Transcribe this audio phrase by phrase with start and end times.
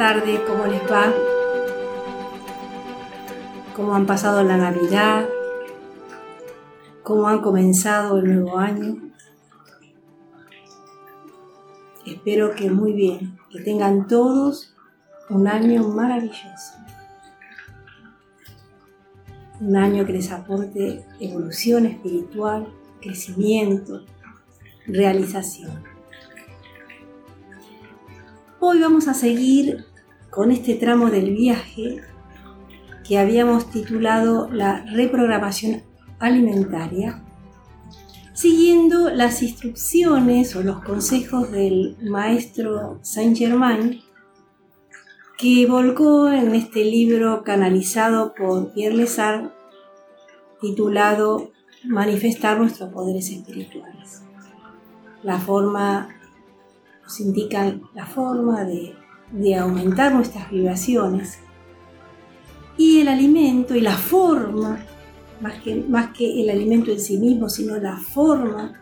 [0.00, 1.12] tarde, ¿cómo les va?
[3.76, 5.28] ¿Cómo han pasado la Navidad?
[7.02, 8.96] ¿Cómo han comenzado el nuevo año?
[12.06, 14.74] Espero que muy bien, que tengan todos
[15.28, 16.78] un año maravilloso.
[19.60, 22.72] Un año que les aporte evolución espiritual,
[23.02, 24.06] crecimiento,
[24.86, 25.84] realización.
[28.60, 29.89] Hoy vamos a seguir
[30.30, 32.00] con este tramo del viaje
[33.06, 35.82] que habíamos titulado la reprogramación
[36.18, 37.22] alimentaria,
[38.32, 44.00] siguiendo las instrucciones o los consejos del maestro Saint Germain
[45.40, 49.54] que volcó en este libro canalizado por Pierre Lesar
[50.60, 51.50] titulado
[51.84, 54.22] Manifestar nuestros poderes espirituales.
[55.22, 56.10] La forma
[57.02, 58.94] nos indican la forma de,
[59.58, 61.38] aumentar nuestras vibraciones
[62.76, 64.78] y el alimento y la forma,
[65.40, 68.72] más que, más que el alimento en sí mismo, sino la forma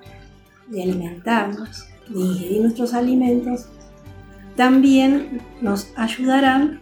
[0.69, 3.67] de alimentarnos, de ingerir nuestros alimentos,
[4.57, 6.81] también nos ayudarán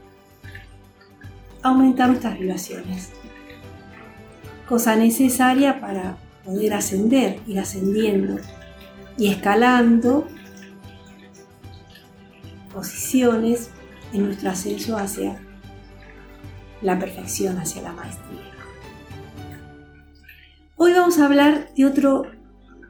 [1.62, 3.12] a aumentar nuestras vibraciones.
[4.69, 8.39] Cosa necesaria para poder ascender, ir ascendiendo
[9.17, 10.27] y escalando
[12.77, 13.70] posiciones
[14.12, 15.41] en nuestro ascenso hacia
[16.83, 18.52] la perfección, hacia la maestría.
[20.77, 22.27] Hoy vamos a hablar de otro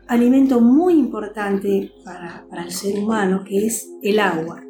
[0.09, 4.61] alimento muy importante para, para el ser humano, que es el agua.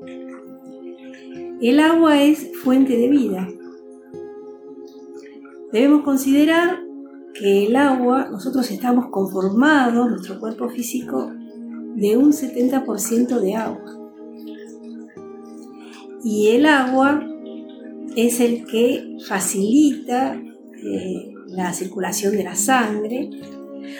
[1.62, 3.48] El agua es fuente de vida.
[5.72, 6.78] Debemos considerar
[7.32, 11.32] que el agua, nosotros estamos conformados, nuestro cuerpo físico,
[11.94, 14.05] de un 70% de agua
[16.26, 17.24] y el agua
[18.16, 23.30] es el que facilita eh, la circulación de la sangre,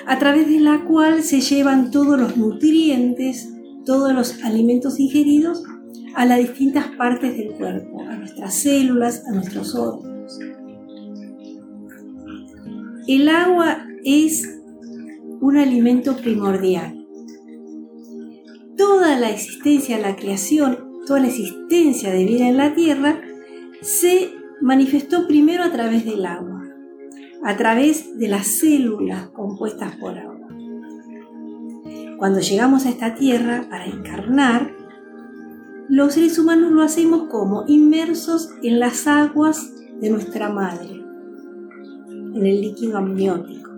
[0.09, 3.48] a través de la cual se llevan todos los nutrientes,
[3.84, 5.62] todos los alimentos ingeridos
[6.16, 10.41] a las distintas partes del cuerpo, a nuestras células, a nuestros órganos.
[13.06, 14.53] El agua es
[15.41, 17.06] un alimento primordial.
[18.76, 23.20] Toda la existencia, la creación toda la existencia de vida en la Tierra,
[23.80, 26.64] se manifestó primero a través del agua,
[27.44, 30.48] a través de las células compuestas por agua.
[32.18, 34.74] Cuando llegamos a esta Tierra para encarnar,
[35.88, 41.04] los seres humanos lo hacemos como inmersos en las aguas de nuestra madre,
[42.08, 43.70] en el líquido amniótico.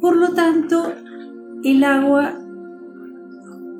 [0.00, 0.92] Por lo tanto,
[1.64, 2.38] el agua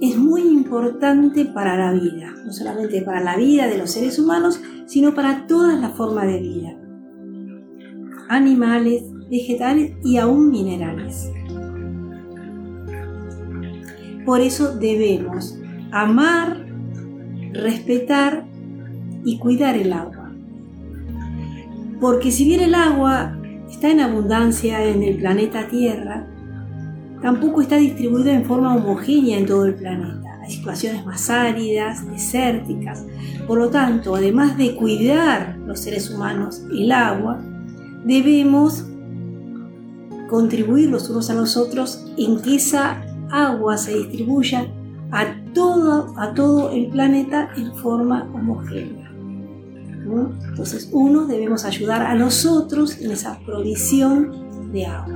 [0.00, 4.61] es muy importante para la vida, no solamente para la vida de los seres humanos,
[4.87, 6.77] sino para todas las formas de vida,
[8.28, 11.31] animales, vegetales y aún minerales.
[14.25, 15.59] Por eso debemos
[15.93, 16.67] amar,
[17.53, 18.47] respetar
[19.25, 20.33] y cuidar el agua.
[22.00, 23.39] Porque si bien el agua
[23.71, 26.34] está en abundancia en el planeta Tierra,
[27.25, 30.41] tampoco está distribuido en forma homogénea en todo el planeta.
[30.43, 33.07] Hay situaciones más áridas, desérticas.
[33.47, 37.41] Por lo tanto, además de cuidar los seres humanos el agua,
[38.05, 38.85] debemos
[40.29, 44.67] contribuir los unos a los otros en que esa agua se distribuya
[45.11, 45.25] a
[45.55, 49.11] todo, a todo el planeta en forma homogénea.
[50.51, 55.14] Entonces, unos debemos ayudar a los otros en esa provisión de agua.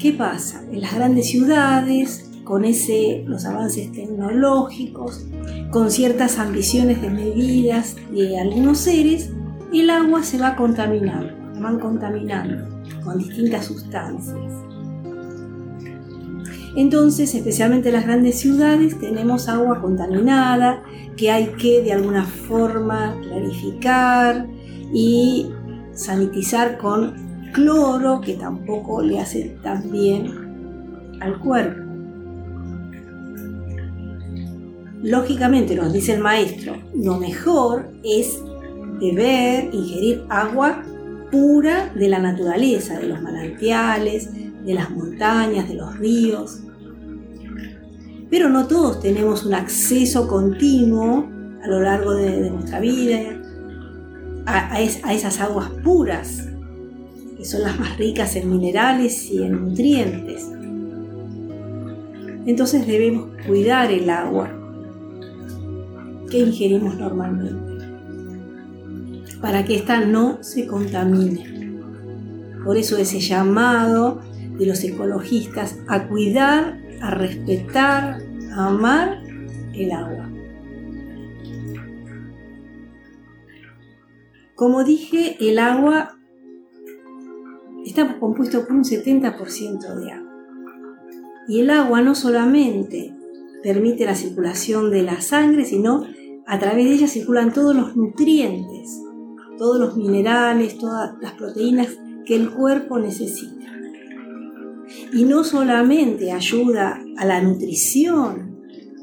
[0.00, 0.62] ¿Qué pasa?
[0.72, 5.26] En las grandes ciudades, con ese, los avances tecnológicos,
[5.70, 9.30] con ciertas ambiciones de medidas de algunos seres,
[9.74, 12.66] el agua se va contaminando, se van contaminando
[13.04, 14.50] con distintas sustancias.
[16.76, 20.82] Entonces, especialmente en las grandes ciudades, tenemos agua contaminada
[21.18, 24.48] que hay que de alguna forma clarificar
[24.94, 25.50] y
[25.92, 31.80] sanitizar con cloro que tampoco le hace tan bien al cuerpo.
[35.02, 38.38] Lógicamente, nos dice el maestro, lo mejor es
[39.00, 40.82] beber, ingerir agua
[41.30, 44.30] pura de la naturaleza, de los manantiales,
[44.64, 46.60] de las montañas, de los ríos.
[48.28, 51.26] Pero no todos tenemos un acceso continuo
[51.62, 53.18] a lo largo de, nuestra vida
[54.46, 56.50] a esas aguas puras
[57.40, 60.46] que son las más ricas en minerales y en nutrientes.
[62.44, 64.50] Entonces debemos cuidar el agua
[66.30, 67.70] que ingerimos normalmente
[69.40, 71.78] para que ésta no se contamine.
[72.62, 74.20] Por eso ese llamado
[74.58, 78.18] de los ecologistas a cuidar, a respetar,
[78.52, 79.22] a amar
[79.72, 80.28] el agua.
[84.54, 86.19] Como dije, el agua
[87.84, 90.30] está compuesto por un 70% de agua.
[91.48, 93.16] Y el agua no solamente
[93.62, 96.04] permite la circulación de la sangre, sino
[96.46, 99.00] a través de ella circulan todos los nutrientes,
[99.58, 101.88] todos los minerales, todas las proteínas
[102.24, 103.66] que el cuerpo necesita.
[105.12, 108.58] Y no solamente ayuda a la nutrición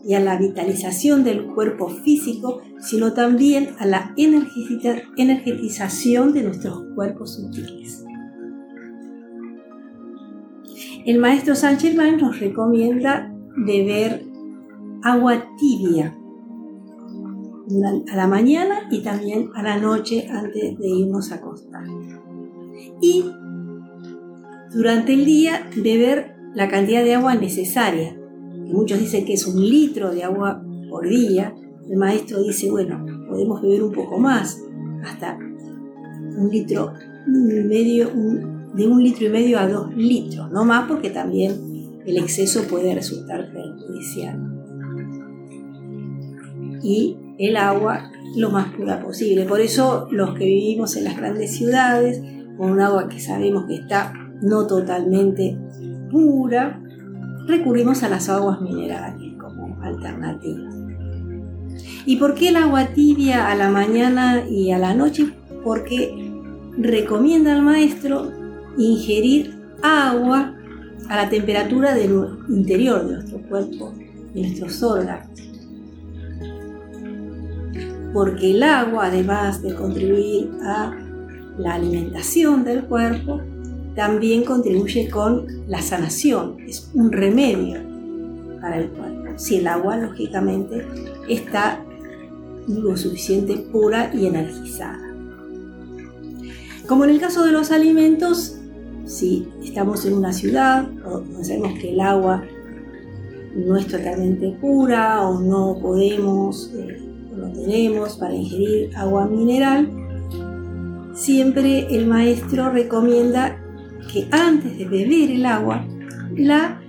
[0.05, 7.35] y a la vitalización del cuerpo físico, sino también a la energetización de nuestros cuerpos
[7.35, 8.03] sutiles.
[11.07, 14.25] El maestro Saint Germain nos recomienda beber
[15.01, 16.13] agua tibia
[18.11, 21.85] a la mañana y también a la noche antes de irnos a acostar.
[23.01, 23.23] Y
[24.73, 28.19] durante el día beber la cantidad de agua necesaria.
[28.65, 31.55] Muchos dicen que es un litro de agua por día.
[31.89, 34.61] El maestro dice, bueno, podemos beber un poco más,
[35.05, 36.91] hasta un litro
[37.27, 38.11] y medio,
[38.77, 42.93] de un litro y medio a dos litros, no más porque también el exceso puede
[42.93, 44.39] resultar perjudicial.
[46.83, 49.45] Y el agua lo más pura posible.
[49.45, 52.21] Por eso los que vivimos en las grandes ciudades,
[52.55, 55.57] con un agua que sabemos que está no totalmente
[56.11, 56.81] pura,
[57.47, 60.69] recurrimos a las aguas minerales como alternativa.
[62.05, 65.33] ¿Y por qué el agua tibia a la mañana y a la noche?
[65.63, 66.31] Porque
[66.77, 68.31] recomienda al maestro
[68.77, 70.53] ingerir agua
[71.09, 72.11] a la temperatura del
[72.49, 73.93] interior de nuestro cuerpo,
[74.33, 75.39] de nuestros órganos.
[78.13, 80.95] Porque el agua, además de contribuir a
[81.57, 83.41] la alimentación del cuerpo,
[83.95, 87.79] también contribuye con la sanación, es un remedio
[88.61, 89.17] para el cuerpo.
[89.37, 90.85] Si el agua, lógicamente,
[91.27, 91.83] está
[92.67, 94.99] lo suficiente pura y energizada.
[96.87, 98.57] Como en el caso de los alimentos,
[99.07, 102.43] si estamos en una ciudad o sabemos que el agua
[103.55, 107.01] no es totalmente pura o no podemos eh,
[107.33, 109.89] o no tenemos para ingerir agua mineral,
[111.15, 113.57] siempre el maestro recomienda
[114.11, 115.85] que antes de beber el agua,
[116.35, 116.79] la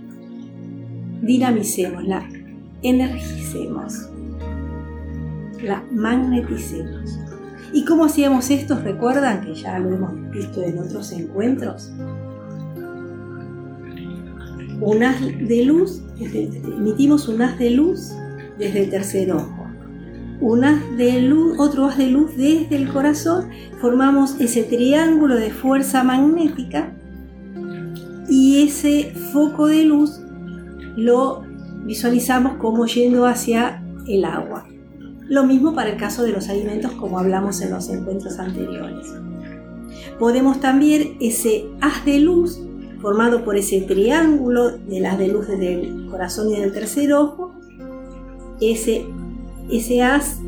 [1.23, 2.29] dinamicemos, la
[2.83, 4.11] energicemos,
[5.63, 7.28] la magneticemos.
[7.73, 8.79] ¿Y cómo hacíamos esto?
[8.83, 11.93] ¿Recuerdan que ya lo hemos visto en otros encuentros?
[14.81, 18.13] Un haz de luz, emitimos un haz de luz
[18.59, 19.67] desde el tercer ojo.
[20.41, 20.61] Un
[20.97, 23.51] de luz, otro haz de luz desde el corazón,
[23.81, 26.93] formamos ese triángulo de fuerza magnética
[28.31, 30.21] y ese foco de luz
[30.97, 31.45] lo
[31.85, 34.68] visualizamos como yendo hacia el agua.
[35.29, 39.13] Lo mismo para el caso de los alimentos como hablamos en los encuentros anteriores.
[40.19, 42.61] Podemos también ese haz de luz
[43.01, 47.53] formado por ese triángulo del haz de luz del corazón y del tercer ojo,
[48.61, 49.07] ese,
[49.71, 50.39] ese haz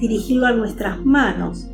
[0.00, 1.68] dirigirlo a nuestras manos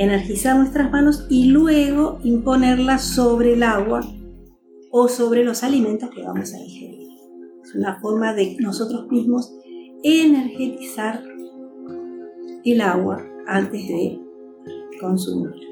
[0.00, 4.00] energizar nuestras manos y luego imponerlas sobre el agua
[4.90, 7.06] o sobre los alimentos que vamos a ingerir.
[7.62, 9.54] Es una forma de nosotros mismos
[10.02, 11.22] energetizar
[12.64, 14.20] el agua antes de
[15.00, 15.70] consumirla.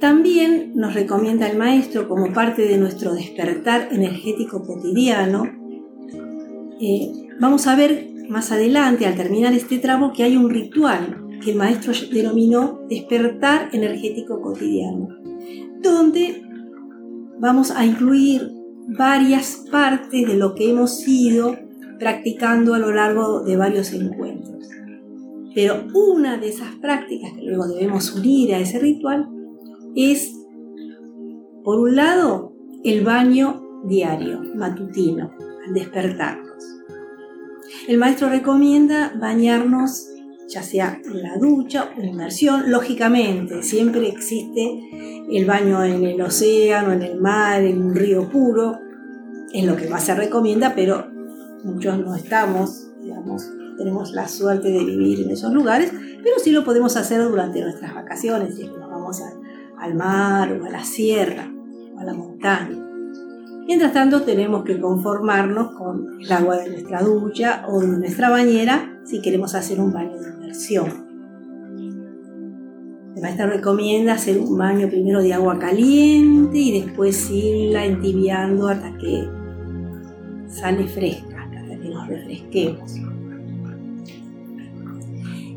[0.00, 5.44] También nos recomienda el maestro como parte de nuestro despertar energético cotidiano.
[6.78, 11.52] Eh, vamos a ver más adelante, al terminar este tramo, que hay un ritual que
[11.52, 15.08] el maestro denominó despertar energético cotidiano,
[15.80, 16.43] donde
[17.38, 18.50] vamos a incluir
[18.88, 21.56] varias partes de lo que hemos ido
[21.98, 24.68] practicando a lo largo de varios encuentros.
[25.54, 29.28] Pero una de esas prácticas que luego debemos unir a ese ritual
[29.94, 30.32] es,
[31.62, 35.30] por un lado, el baño diario, matutino,
[35.66, 36.38] al despertar.
[37.88, 40.08] El maestro recomienda bañarnos
[40.48, 44.80] ya sea en la ducha o inmersión, lógicamente, siempre existe
[45.30, 48.78] el baño en el océano, en el mar, en un río puro,
[49.52, 51.06] es lo que más se recomienda, pero
[51.62, 56.64] muchos no estamos, digamos, tenemos la suerte de vivir en esos lugares, pero sí lo
[56.64, 59.22] podemos hacer durante nuestras vacaciones, si nos vamos
[59.78, 61.50] al mar o a la sierra
[61.94, 62.83] o a la montaña.
[63.66, 69.00] Mientras tanto, tenemos que conformarnos con el agua de nuestra ducha o de nuestra bañera
[69.04, 71.04] si queremos hacer un baño de inmersión.
[73.16, 78.96] El maestro recomienda hacer un baño primero de agua caliente y después irla entibiando hasta
[78.98, 79.28] que
[80.48, 82.96] sale fresca, hasta que nos refresquemos.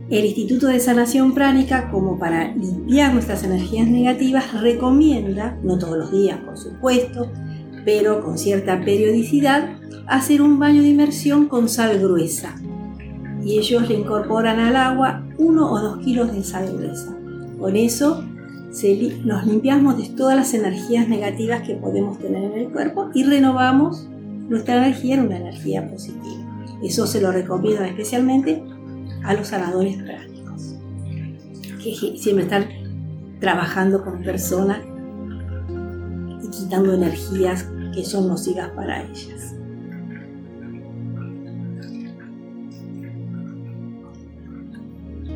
[0.10, 6.12] El Instituto de Sanación Pránica, como para limpiar nuestras energías negativas, recomienda, no todos los
[6.14, 7.30] días por supuesto,
[7.88, 9.77] pero con cierta periodicidad,
[10.08, 12.53] hacer un baño de inmersión con sal gruesa.
[13.46, 17.17] Y ellos le incorporan al agua uno o dos kilos de sal gruesa.
[17.58, 18.25] Con eso
[19.24, 24.06] nos limpiamos de todas las energías negativas que podemos tener en el cuerpo y renovamos
[24.50, 26.67] nuestra energía en una energía positiva.
[26.84, 28.65] Eso se lo recomiendo especialmente
[29.24, 30.75] a los sanadores prácticos,
[31.82, 32.65] que siempre están
[33.39, 34.79] trabajando con personas
[36.44, 37.65] y quitando energías
[37.98, 39.56] que son nocivas para ellas.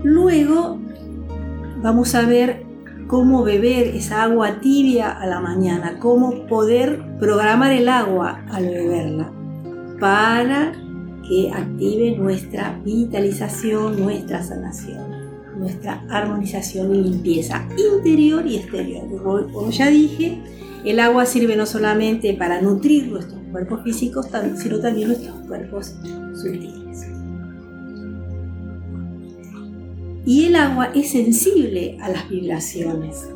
[0.03, 0.77] Luego
[1.81, 2.63] vamos a ver
[3.07, 9.31] cómo beber esa agua tibia a la mañana, cómo poder programar el agua al beberla
[9.99, 10.73] para
[11.27, 15.01] que active nuestra vitalización, nuestra sanación,
[15.57, 19.03] nuestra armonización y limpieza interior y exterior.
[19.51, 25.09] Como ya dije, el agua sirve no solamente para nutrir nuestros cuerpos físicos, sino también
[25.09, 25.95] nuestros cuerpos
[26.33, 26.81] sutiles.
[30.25, 33.29] y el agua es sensible a las vibraciones.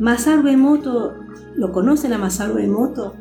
[0.00, 1.14] Masaru Emoto,
[1.54, 3.14] ¿lo conocen a Masaru Emoto?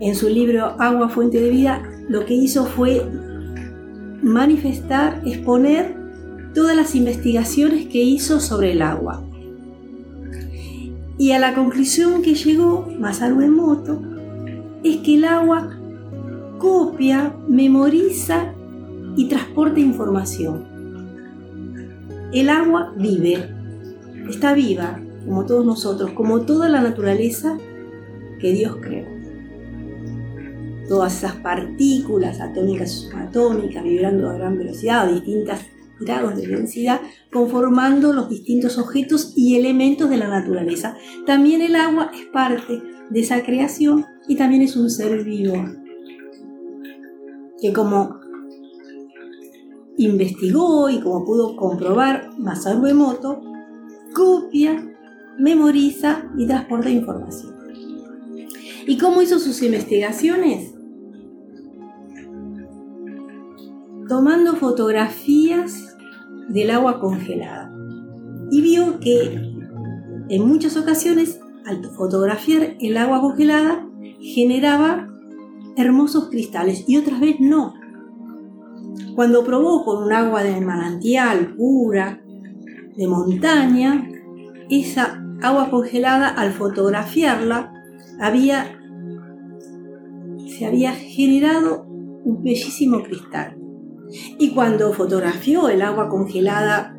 [0.00, 3.04] En su libro Agua, Fuente de Vida, lo que hizo fue
[4.22, 5.96] manifestar, exponer
[6.58, 9.22] todas las investigaciones que hizo sobre el agua.
[11.16, 14.02] Y a la conclusión que llegó Masaru Emoto
[14.82, 15.78] es que el agua
[16.58, 18.54] copia, memoriza
[19.16, 20.66] y transporta información.
[22.32, 23.38] El agua vive,
[24.28, 27.56] está viva, como todos nosotros, como toda la naturaleza
[28.40, 29.06] que Dios creó.
[30.88, 35.12] Todas esas partículas atómicas subatómicas vibrando a gran velocidad a
[36.00, 37.00] grados de densidad,
[37.32, 40.96] conformando los distintos objetos y elementos de la naturaleza.
[41.26, 45.54] También el agua es parte de esa creación y también es un ser vivo
[47.60, 48.20] que como
[49.96, 53.40] investigó y como pudo comprobar Masaru Emoto,
[54.14, 54.94] copia,
[55.38, 57.56] memoriza y transporta información.
[58.86, 60.72] ¿Y cómo hizo sus investigaciones?
[64.08, 65.87] Tomando fotografías
[66.48, 67.72] del agua congelada.
[68.50, 69.48] Y vio que
[70.30, 73.86] en muchas ocasiones, al fotografiar el agua congelada,
[74.20, 75.08] generaba
[75.76, 77.74] hermosos cristales y otras veces no.
[79.14, 82.20] Cuando probó con un agua de manantial pura,
[82.96, 84.08] de montaña,
[84.70, 87.72] esa agua congelada al fotografiarla
[88.20, 88.78] había,
[90.48, 93.57] se había generado un bellísimo cristal.
[94.38, 96.96] Y cuando fotografió el agua congelada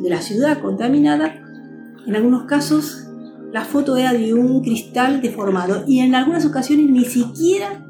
[0.00, 1.42] de la ciudad contaminada,
[2.06, 3.04] en algunos casos
[3.52, 7.84] la foto era de un cristal deformado y en algunas ocasiones ni siquiera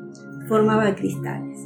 [0.49, 1.59] formaba cristales.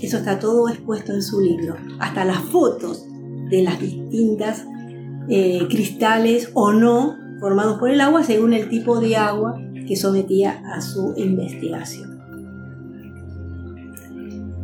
[0.00, 3.04] Eso está todo expuesto en su libro, hasta las fotos
[3.50, 4.64] de las distintas
[5.28, 10.62] eh, cristales o no formados por el agua según el tipo de agua que sometía
[10.72, 12.15] a su investigación.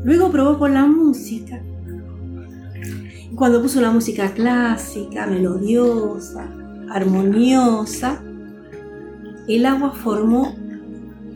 [0.04, 1.62] Luego probó con la música.
[3.35, 6.49] Cuando puso la música clásica, melodiosa,
[6.90, 8.23] armoniosa,
[9.49, 10.54] el agua formó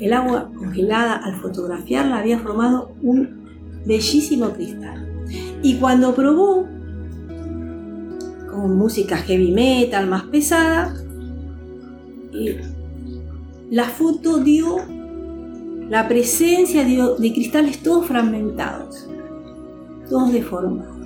[0.01, 3.47] el agua congelada al fotografiarla había formado un
[3.87, 5.09] bellísimo cristal.
[5.63, 6.67] Y cuando probó
[8.51, 10.95] con música heavy metal más pesada,
[12.35, 12.61] eh,
[13.71, 14.77] la foto dio
[15.89, 19.09] la presencia de, cristales todos fragmentados,
[20.09, 20.97] todos deformados.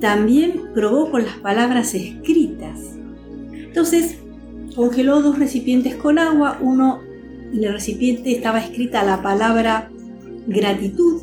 [0.00, 2.78] También probó con las palabras escritas.
[3.52, 4.20] Entonces,
[4.74, 7.00] Congeló dos recipientes con agua, uno
[7.52, 9.90] en el recipiente estaba escrita la palabra
[10.46, 11.22] gratitud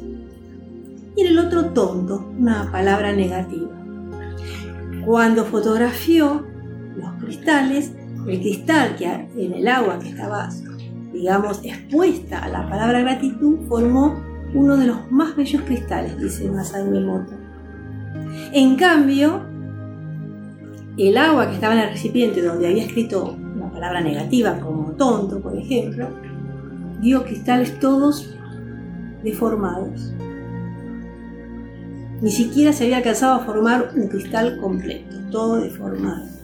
[1.15, 3.71] y en el otro tonto, una palabra negativa.
[5.05, 6.45] Cuando fotografió
[6.97, 7.93] los cristales,
[8.27, 10.49] el cristal que en el agua que estaba
[11.17, 14.21] digamos, expuesta a la palabra gratitud, formó
[14.53, 17.33] uno de los más bellos cristales, dice Masaru Emoto.
[18.53, 19.41] En cambio,
[20.97, 25.39] el agua que estaba en el recipiente donde había escrito una palabra negativa como tonto,
[25.41, 26.09] por ejemplo,
[27.01, 28.33] dio cristales todos
[29.23, 30.13] deformados.
[32.21, 36.36] Ni siquiera se había alcanzado a formar un cristal completo, todo deformado.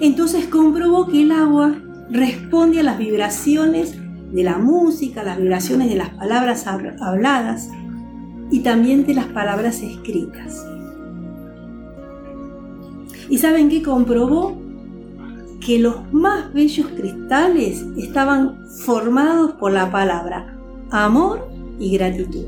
[0.00, 1.74] Entonces comprobó que el agua
[2.10, 3.96] responde a las vibraciones
[4.32, 7.68] de la música, las vibraciones de las palabras habladas
[8.50, 10.64] y también de las palabras escritas.
[13.28, 14.60] ¿Y saben qué comprobó?
[15.64, 20.56] Que los más bellos cristales estaban formados por la palabra
[20.90, 22.46] amor y gratitud.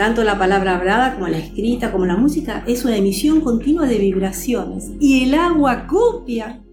[0.00, 3.98] Tanto la palabra hablada como la escrita como la música es una emisión continua de
[3.98, 6.64] vibraciones y el agua copia,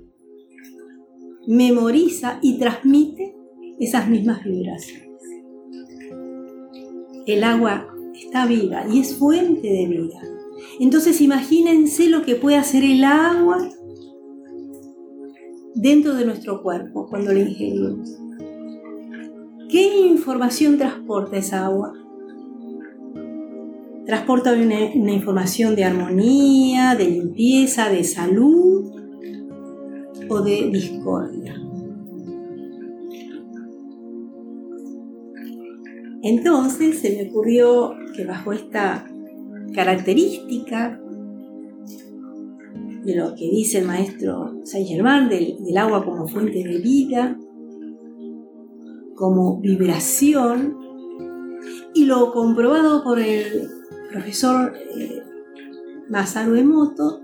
[1.45, 3.35] memoriza y transmite
[3.81, 5.21] esas mismas vibraciones.
[7.25, 10.21] El agua está viva y es fuente de vida.
[10.79, 13.57] Entonces imagínense lo que puede hacer el agua
[15.75, 18.09] dentro de nuestro cuerpo cuando la ingerimos.
[19.69, 22.06] ¿Qué información transporta esa agua?
[24.07, 28.89] Transporta una, información de armonía, de limpieza, de salud
[30.29, 31.61] o de discordia.
[36.23, 39.05] Entonces se me ocurrió que bajo esta
[39.73, 41.01] característica
[43.03, 47.37] de lo que dice el maestro Saint Germain del, del agua como fuente de vida,
[49.15, 50.77] como vibración,
[51.93, 53.76] y lo comprobado por el
[54.17, 55.21] profesor eh,
[56.09, 57.21] Masaru Emoto,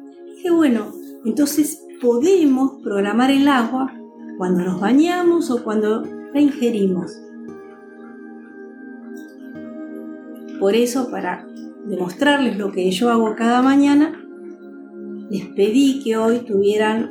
[0.52, 0.92] bueno,
[1.26, 3.92] entonces podemos programar el agua
[4.38, 7.20] cuando nos bañamos o cuando la ingerimos.
[10.60, 11.48] Por eso, para
[11.88, 14.24] demostrarles lo que yo hago cada mañana,
[15.32, 17.10] les pedí que hoy tuvieran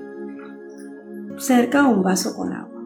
[1.39, 2.83] cerca un vaso con agua.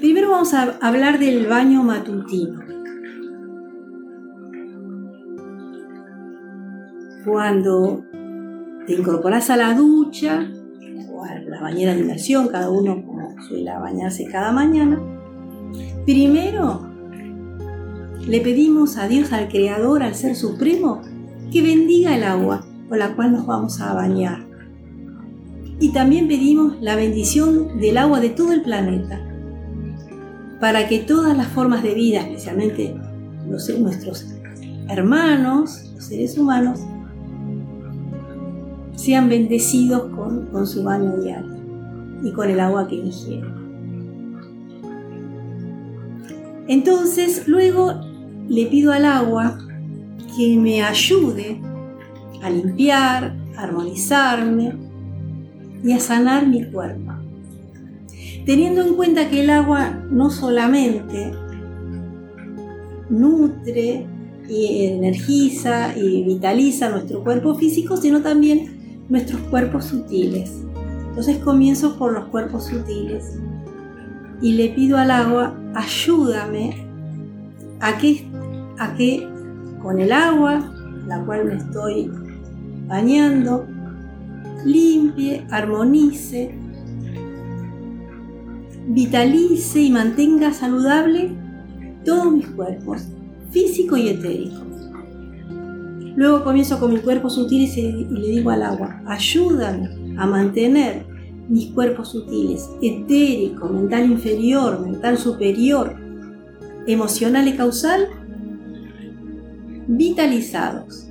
[0.00, 2.77] Primero vamos a hablar del baño matutino.
[7.28, 8.04] Cuando
[8.86, 10.50] te incorporas a la ducha
[11.12, 13.04] o a la bañera de inmersión, cada uno
[13.46, 14.98] suele bañarse cada mañana,
[16.04, 16.88] primero
[18.26, 21.02] le pedimos a Dios, al Creador, al Ser Supremo,
[21.52, 24.44] que bendiga el agua con la cual nos vamos a bañar.
[25.80, 29.20] Y también pedimos la bendición del agua de todo el planeta,
[30.60, 32.96] para que todas las formas de vida, especialmente
[33.48, 34.26] los, nuestros
[34.88, 36.80] hermanos, los seres humanos,
[38.98, 41.56] sean bendecidos con, su baño diario
[42.22, 43.54] y con el agua que ingieren.
[46.66, 47.94] Entonces, luego
[48.48, 49.56] le pido al agua
[50.36, 51.60] que me ayude
[52.42, 54.76] a limpiar, a armonizarme
[55.84, 57.12] y a sanar mi cuerpo.
[58.44, 61.30] Teniendo en cuenta que el agua no solamente
[63.10, 64.06] nutre
[64.48, 68.77] y energiza y vitaliza nuestro cuerpo físico, sino también
[69.08, 70.64] nuestros cuerpos sutiles.
[71.08, 73.38] Entonces comienzo por los cuerpos sutiles
[74.40, 76.86] y le pido al agua, ayúdame
[77.80, 78.26] a que,
[78.78, 79.28] a que
[79.82, 80.72] con el agua,
[81.06, 82.10] la cual me estoy
[82.86, 83.66] bañando,
[84.64, 86.54] limpie, armonice,
[88.88, 91.32] vitalice y mantenga saludable
[92.04, 93.08] todos mis cuerpos,
[93.50, 94.67] físico y etérico.
[96.18, 101.06] Luego comienzo con mi cuerpo sutil y, le digo al agua, ayúdame a mantener
[101.48, 105.94] mis cuerpos sutiles, etérico, mental inferior, mental superior,
[106.88, 108.08] emocional y causal,
[109.86, 111.08] vitalizados,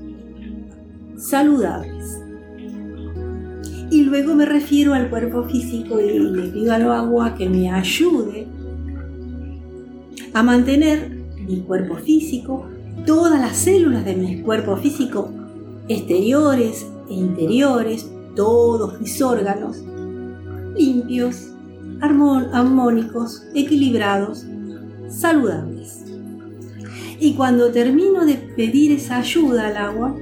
[1.16, 2.22] saludables.
[3.90, 8.46] Y luego me refiero al cuerpo físico y le pido al agua que me ayude
[10.34, 11.16] a mantener
[11.48, 12.68] mi cuerpo físico
[13.06, 15.32] todas las células de mi cuerpo físico,
[15.88, 19.84] exteriores e interiores, todos mis órganos,
[20.76, 21.54] limpios,
[22.02, 24.46] armónicos, equilibrados,
[25.10, 26.04] saludables.
[27.20, 30.16] Y cuando termino de pedir esa ayuda al agua,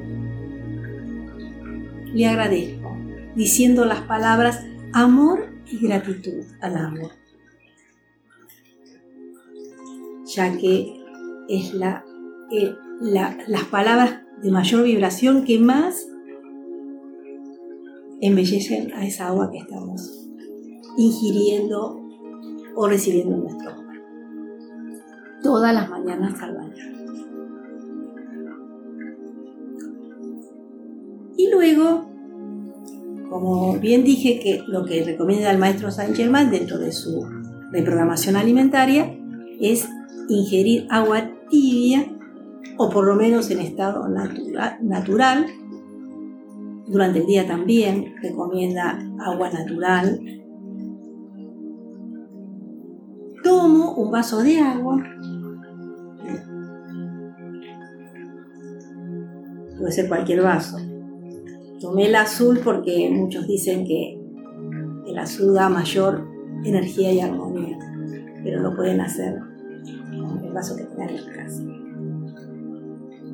[2.14, 2.96] le agradezco,
[3.36, 7.12] diciendo las palabras amor y gratitud al agua,
[10.26, 11.02] ya que
[11.50, 12.06] es la
[13.02, 16.08] las palabras de mayor vibración que más
[18.22, 20.28] embellecen a esa agua que estamos
[20.98, 22.02] ingiriendo
[22.76, 23.94] o recibiendo en nuestro cuerpo.
[25.44, 26.96] Todas las mañanas al bañar.
[31.38, 32.10] Y luego,
[33.30, 37.26] como bien dije que lo que recomienda el maestro Saint Germain dentro de su
[37.72, 39.18] reprogramación alimentaria
[39.60, 39.88] es
[40.30, 42.15] ingerir agua tibia
[42.78, 45.48] o por lo menos en estado natural.
[46.88, 50.20] Durante el día también recomienda agua natural.
[53.44, 55.04] Tomo un vaso de agua.
[59.78, 60.78] Puede ser cualquier vaso.
[61.80, 64.20] Tomé el azul porque muchos dicen que
[65.08, 66.28] el azul da mayor
[66.64, 67.78] energía y armonía,
[68.44, 71.85] pero lo pueden hacer con el vaso que tengan en casa.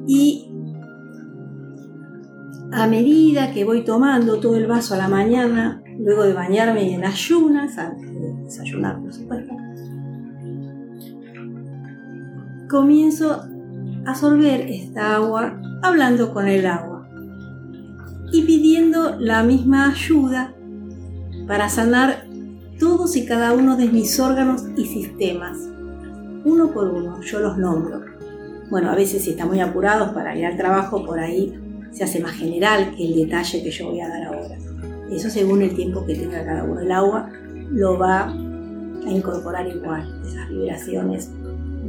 [0.07, 0.51] Y
[2.71, 7.05] a medida que voy tomando todo el vaso a la mañana, luego de bañarme en
[7.05, 9.53] ayunas, antes de desayunar por supuesto,
[12.69, 13.43] comienzo
[14.05, 17.07] a sorber esta agua hablando con el agua
[18.31, 20.53] y pidiendo la misma ayuda
[21.47, 22.25] para sanar
[22.79, 25.57] todos y cada uno de mis órganos y sistemas.
[26.45, 28.10] Uno por uno, yo los nombro.
[28.71, 31.53] Bueno, a veces si están muy apurados para ir al trabajo, por ahí
[31.91, 34.57] se hace más general que el detalle que yo voy a dar ahora.
[35.11, 36.79] Eso según el tiempo que tenga cada uno.
[36.79, 37.29] El agua
[37.69, 41.29] lo va a incorporar igual, esas vibraciones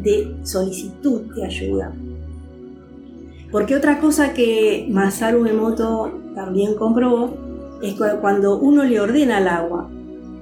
[0.03, 1.93] de solicitud de ayuda.
[3.53, 9.47] Porque otra cosa que Masaru Emoto también comprobó es que cuando uno le ordena al
[9.47, 9.89] agua,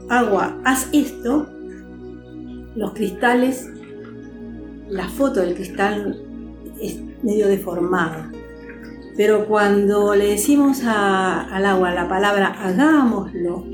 [0.08, 1.48] agua, haz esto,
[2.76, 3.68] los cristales,
[4.88, 6.29] la foto del cristal
[6.80, 8.30] es medio deformada.
[9.16, 13.64] Pero cuando le decimos al agua la palabra hagámoslo,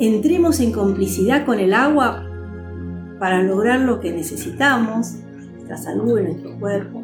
[0.00, 2.24] entremos en complicidad con el agua
[3.18, 5.14] para lograr lo que necesitamos,
[5.54, 7.02] nuestra salud, nuestro cuerpo,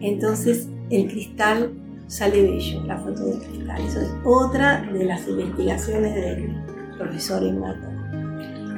[0.00, 1.72] entonces el cristal
[2.06, 3.80] sale bello, la foto del cristal.
[3.80, 6.54] Eso es otra de las investigaciones del
[6.96, 7.88] profesor Ignato.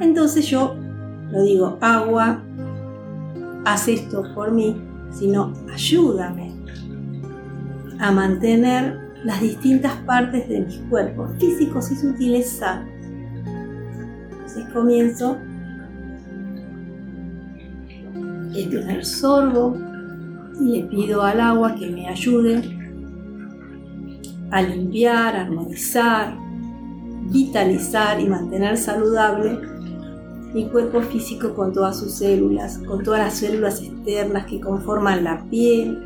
[0.01, 0.75] Entonces yo
[1.31, 2.43] no digo, agua,
[3.65, 4.75] haz esto por mí,
[5.11, 6.53] sino ayúdame
[7.99, 12.89] a mantener las distintas partes de mis cuerpos, físicos y sutiles sanos.
[14.31, 15.37] Entonces comienzo
[18.55, 19.77] el primer sorbo
[20.59, 22.77] y le pido al agua que me ayude
[24.51, 26.35] a limpiar, armonizar,
[27.31, 29.59] vitalizar y mantener saludable
[30.53, 35.45] mi cuerpo físico con todas sus células, con todas las células externas que conforman la
[35.49, 35.97] piel,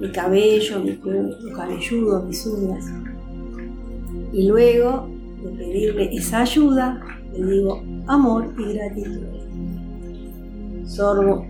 [0.00, 2.86] mi cabello, mi cuero cabelludo, mis uñas.
[4.32, 5.08] Y luego
[5.42, 7.00] de pedirle esa ayuda,
[7.32, 9.26] le digo amor y gratitud.
[10.86, 11.46] Sorbo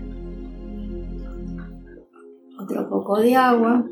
[2.59, 3.85] otro poco de agua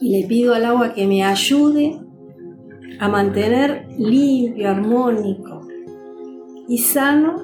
[0.00, 1.98] y le pido al agua que me ayude
[3.00, 5.51] a mantener limpio, armónico
[6.68, 7.42] y sano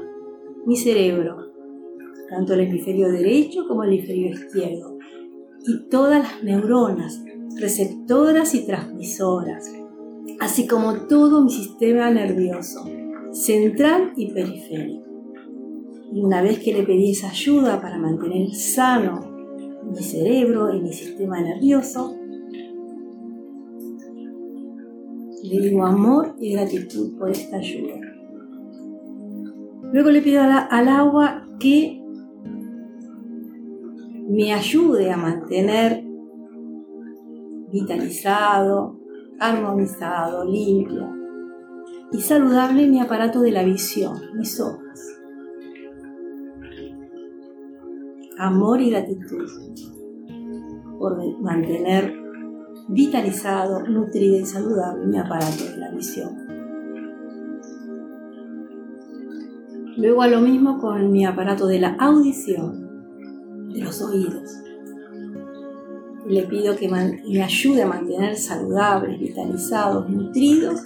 [0.67, 1.53] mi cerebro,
[2.29, 4.99] tanto el hemisferio derecho como el hemisferio izquierdo,
[5.67, 7.23] y todas las neuronas,
[7.59, 9.73] receptoras y transmisoras,
[10.41, 12.85] así como todo mi sistema nervioso,
[13.33, 15.07] central y periférico.
[16.13, 19.37] Y una vez que le pedí esa ayuda para mantener sano
[19.85, 22.19] mi cerebro y mi sistema nervioso,
[25.43, 28.18] Le digo amor y gratitud por esta ayuda.
[29.93, 32.03] Luego le pido al agua que
[34.29, 36.05] me ayude a mantener
[37.73, 39.01] vitalizado,
[39.39, 41.09] armonizado, limpio
[42.13, 44.81] y saludable mi aparato de la visión, mis ojos.
[48.39, 49.47] Amor y gratitud
[50.99, 52.15] por mantener
[52.89, 56.58] vitalizado, nutrido y saludable mi aparato de la visión.
[59.99, 64.51] Luego a lo mismo con mi aparato de la audición, de los oídos.
[66.27, 70.81] Le pido que me ayude a mantener saludables, vitalizados, nutridos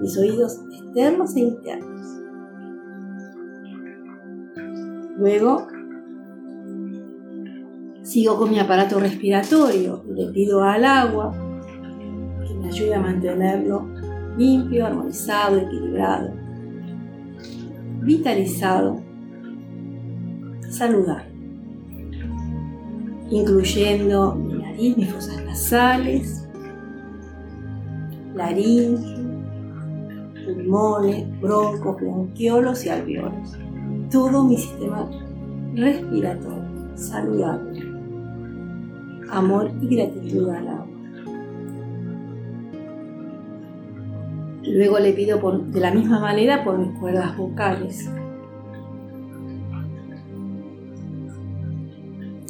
[0.00, 2.20] mis oídos externos e internos.
[5.16, 5.66] Luego
[8.02, 11.32] Sigo con mi aparato respiratorio y le pido al agua
[12.46, 13.88] que me ayude a mantenerlo
[14.36, 16.34] limpio, armonizado, equilibrado,
[18.02, 19.00] vitalizado,
[20.70, 21.32] saludable,
[23.30, 26.48] incluyendo mi nariz, mis fosas nasales,
[28.34, 29.16] laringe,
[30.44, 33.56] pulmones, broncos, bronquiolos y alveolos.
[34.10, 35.08] Todo mi sistema
[35.74, 37.80] respiratorio saludable.
[39.30, 40.81] Amor y gratitud al agua.
[44.64, 48.08] Luego le pido por, de la misma manera por mis cuerdas vocales.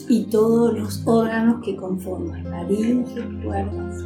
[0.08, 4.04] Y todos los órganos que conforman, laringe, cuerdas.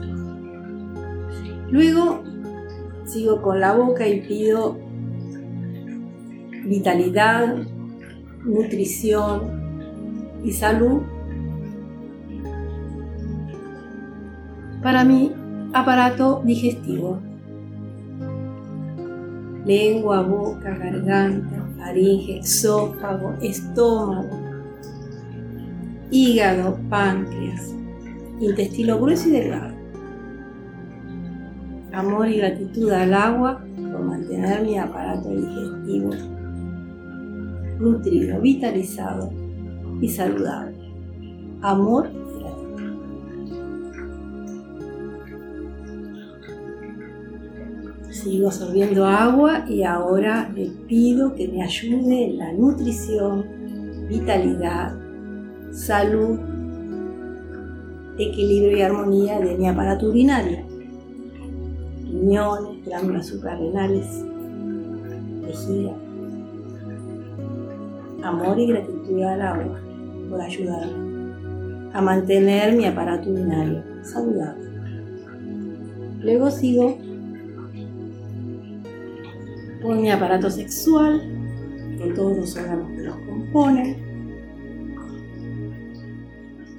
[1.70, 2.22] Luego
[3.04, 4.76] sigo con la boca y pido
[6.64, 7.56] vitalidad,
[8.44, 11.02] nutrición y salud
[14.82, 15.32] para mi
[15.72, 17.18] aparato digestivo.
[19.66, 24.40] Lengua, boca, garganta, faringe, esófago, estómago,
[26.10, 27.74] hígado, páncreas,
[28.40, 29.76] intestino grueso y delgado
[31.96, 36.10] amor y gratitud al agua por mantener mi aparato digestivo
[37.78, 39.30] nutrido, vitalizado
[40.00, 40.76] y saludable.
[41.62, 42.10] Amor
[48.26, 53.46] Sigo absorbiendo agua y ahora le pido que me ayude en la nutrición,
[54.08, 54.96] vitalidad,
[55.70, 56.36] salud,
[58.18, 60.66] equilibrio y armonía de mi aparato urinario
[62.02, 64.24] riñones, glándulas suprarrenales,
[65.46, 65.92] vejiga.
[68.24, 69.80] Amor y gratitud al agua
[70.28, 74.66] por ayudarme a mantener mi aparato urinario saludable.
[76.22, 77.05] Luego sigo
[79.86, 81.22] por mi aparato sexual,
[81.96, 83.96] con todos los órganos que los componen.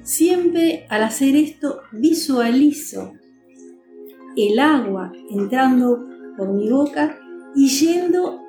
[0.04, 3.13] Siempre al hacer esto visualizo
[4.36, 6.04] el agua entrando
[6.38, 7.17] por mi boca
[7.56, 8.41] y yendo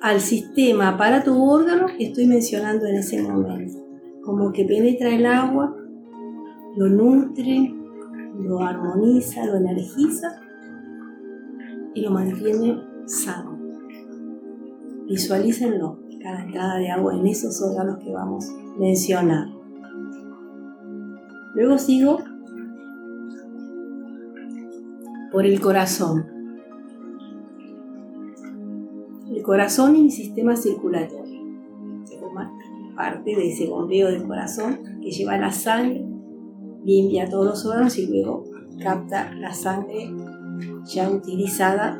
[0.00, 3.78] al sistema, aparato u órgano que estoy mencionando en ese momento.
[4.24, 5.76] Como que penetra el agua,
[6.76, 7.74] lo nutre,
[8.38, 10.40] lo armoniza, lo energiza
[11.94, 13.49] y lo mantiene sano.
[15.10, 19.48] Visualícenlo, cada entrada de agua en esos órganos que vamos a mencionar.
[21.52, 22.20] Luego sigo
[25.32, 26.24] por el corazón.
[29.34, 31.40] El corazón y mi sistema circulatorio.
[32.94, 36.06] Parte de ese bombeo del corazón que lleva la sangre,
[36.84, 38.44] limpia todos los órganos y luego
[38.80, 40.14] capta la sangre
[40.84, 41.98] ya utilizada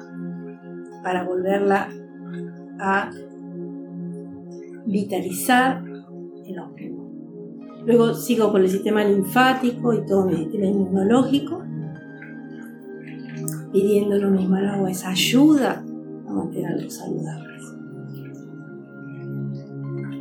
[1.02, 1.88] para volverla
[2.80, 3.10] a
[4.86, 5.84] vitalizar
[6.44, 6.70] en los
[7.86, 11.62] Luego sigo con el sistema linfático y todo mi sistema inmunológico
[13.72, 15.84] pidiendo lo mismo al agua, esa ayuda
[16.26, 17.74] a mantenerlos saludables.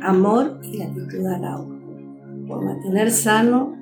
[0.02, 1.78] Amor y gratitud al agua,
[2.46, 3.76] por mantener sano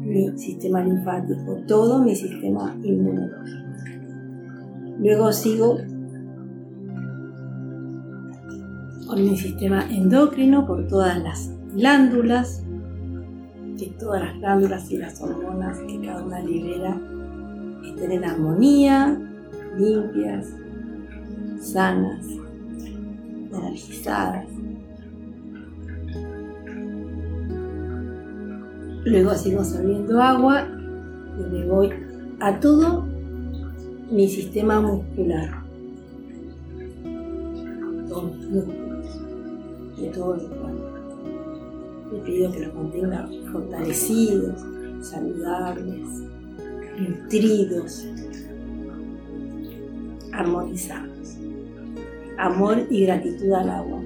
[0.00, 3.64] mi sistema linfático, todo mi sistema inmunológico.
[4.98, 5.78] Luego sigo
[9.06, 12.62] con mi sistema endocrino por todas las glándulas,
[13.78, 17.00] que todas las glándulas y las hormonas que cada una libera
[17.84, 19.18] estén en armonía,
[19.76, 20.48] limpias,
[21.58, 22.24] sanas,
[23.52, 24.46] energizadas.
[29.04, 30.66] Luego sigo saliendo agua
[31.38, 31.90] y me voy
[32.40, 33.04] a todo
[34.10, 35.62] mi sistema muscular.
[38.50, 38.83] De
[40.14, 40.94] todo el cuerpo.
[42.12, 44.64] Le pido que los mantenga fortalecidos,
[45.00, 46.06] saludables,
[46.98, 48.06] nutridos,
[50.32, 51.38] armonizados.
[52.38, 54.00] Amor y gratitud al agua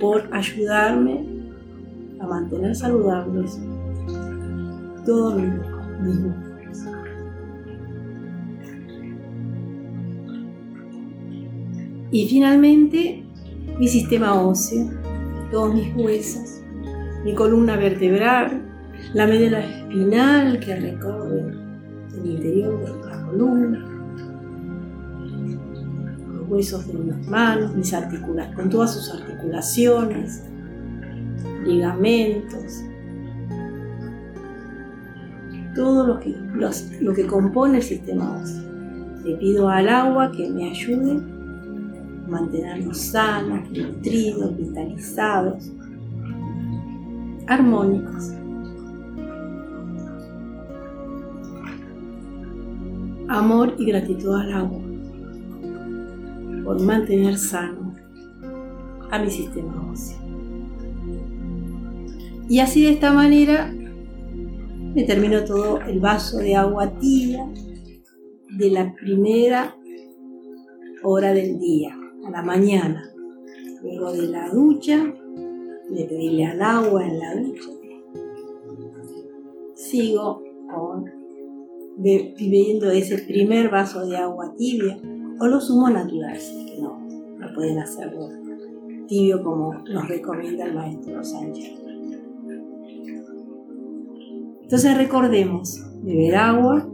[0.00, 1.24] por ayudarme
[2.20, 3.58] a mantener saludables
[5.06, 5.50] todos mis,
[6.00, 6.84] músculos.
[12.10, 13.23] Y finalmente,
[13.84, 14.88] mi sistema óseo,
[15.50, 16.62] todos mis huesos,
[17.22, 18.62] mi columna vertebral,
[19.12, 21.52] la médula espinal que recorre
[22.14, 23.84] el interior de la columna,
[26.32, 30.44] los huesos de mis manos, mis articulaciones, con todas sus articulaciones,
[31.66, 32.84] ligamentos,
[35.74, 36.34] todo lo que,
[37.02, 38.64] lo que compone el sistema óseo.
[39.24, 41.33] Le pido al agua que me ayude
[42.34, 45.72] mantenernos sanos, nutridos, vitalizados,
[47.46, 48.32] armónicos.
[53.28, 54.80] amor y gratitud al agua
[56.64, 57.94] por mantener sano
[59.10, 60.18] a mi sistema óseo.
[62.48, 63.72] Y así de esta manera
[64.94, 67.46] me termino todo el vaso de agua tibia
[68.50, 69.74] de la primera
[71.02, 73.10] hora del día, a la mañana,
[73.82, 75.04] luego de la ducha,
[75.90, 77.70] de pedirle al agua en la ducha.
[79.74, 81.10] Sigo con
[81.96, 84.98] bebiendo ese primer vaso de agua tibia
[85.38, 86.98] o lo sumo natural, que no,
[87.38, 88.28] no pueden hacerlo
[89.06, 91.72] tibio como nos recomienda el maestro Sánchez.
[94.62, 96.88] Entonces recordemos, beber agua,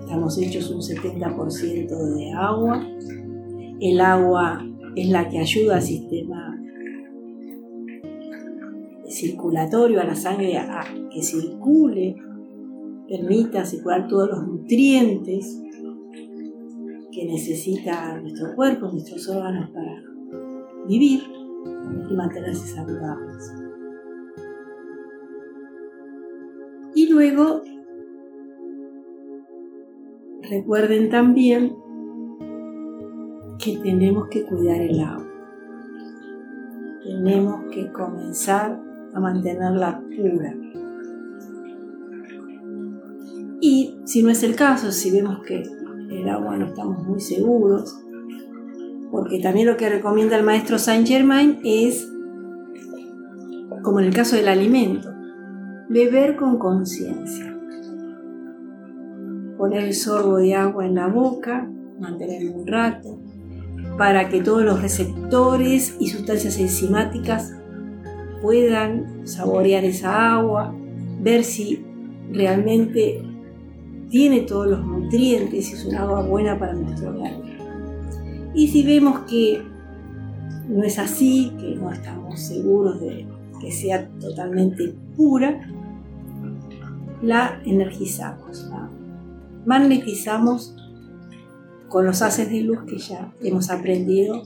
[0.00, 2.86] estamos hechos un 70% de agua,
[3.80, 4.64] el agua
[4.96, 6.58] es la que ayuda al sistema
[9.08, 12.16] circulatorio, a la sangre a que circule,
[13.08, 15.60] permita circular todos los nutrientes
[17.12, 20.02] que necesita nuestro cuerpo, nuestros órganos para
[20.86, 21.22] vivir
[22.10, 23.52] y mantenerse saludables.
[26.94, 27.62] Y luego
[30.42, 31.74] recuerden también
[33.58, 35.26] que tenemos que cuidar el agua.
[37.02, 38.80] Tenemos que comenzar
[39.14, 40.54] a mantenerla pura.
[43.60, 45.62] Y si no es el caso, si vemos que
[46.10, 47.98] el agua no estamos muy seguros,
[49.10, 52.08] porque también lo que recomienda el maestro Saint Germain es,
[53.82, 55.08] como en el caso del alimento,
[55.88, 57.56] beber con conciencia.
[59.56, 61.68] Poner el sorbo de agua en la boca,
[61.98, 63.18] mantenerlo un rato,
[63.98, 67.52] para que todos los receptores y sustancias enzimáticas
[68.40, 70.72] puedan saborear esa agua,
[71.20, 71.84] ver si
[72.32, 73.20] realmente
[74.08, 77.44] tiene todos los nutrientes y es un agua buena para nuestro organismo.
[78.54, 79.62] Y si vemos que
[80.68, 83.26] no es así, que no estamos seguros de
[83.60, 85.60] que sea totalmente pura,
[87.20, 88.88] la energizamos, la
[89.66, 90.76] magnetizamos
[91.88, 94.44] con los haces de luz que ya hemos aprendido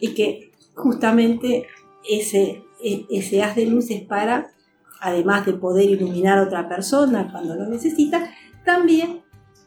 [0.00, 1.66] y que justamente
[2.08, 4.52] ese, e, ese haz de luz es para,
[5.00, 8.30] además de poder iluminar a otra persona cuando lo necesita,
[8.64, 9.22] también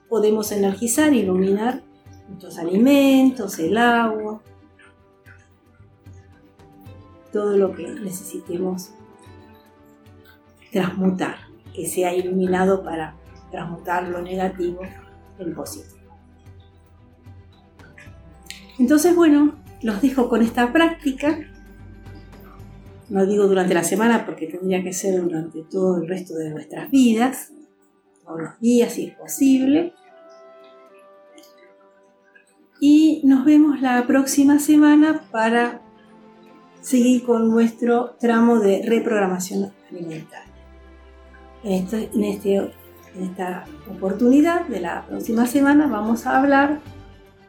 [0.10, 1.84] podemos energizar, iluminar
[2.28, 4.42] nuestros alimentos, el agua,
[7.32, 8.92] todo lo que necesitemos
[10.72, 11.38] transmutar,
[11.74, 13.16] que sea iluminado para
[13.52, 14.82] transmutar lo negativo
[15.40, 16.03] en positivo.
[18.80, 21.40] Entonces, bueno, los dejo con esta práctica.
[23.10, 26.90] No digo durante la semana porque tendría que ser durante todo el resto de nuestras
[26.90, 27.52] vidas,
[28.24, 29.94] todos los días si es posible.
[32.80, 35.82] Y nos vemos la próxima semana para
[36.82, 40.52] seguir con nuestro tramo de reprogramación alimentaria.
[41.64, 42.56] En, este,
[43.16, 46.82] en esta oportunidad de la próxima semana vamos a hablar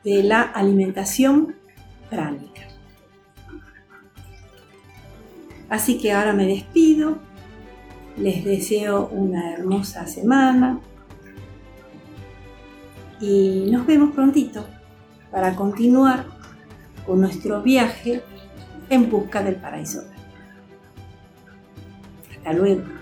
[0.04, 1.56] de la alimentación
[2.10, 2.62] pránica.
[5.68, 7.18] Así que ahora me despido,
[8.16, 10.78] les deseo una hermosa semana
[13.20, 14.64] y nos vemos prontito
[15.30, 16.26] para continuar
[17.06, 18.22] con nuestro viaje
[18.88, 20.02] en busca del paraíso.
[22.36, 22.93] Hasta luego.